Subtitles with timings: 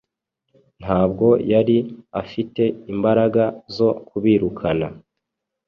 [0.81, 1.77] ntabwo yari
[2.21, 2.63] afite
[2.93, 3.43] imbaraga
[3.75, 4.87] zo kubirukana